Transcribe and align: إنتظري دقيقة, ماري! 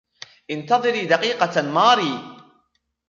إنتظري 0.51 1.05
دقيقة, 1.05 1.61
ماري! 1.61 2.35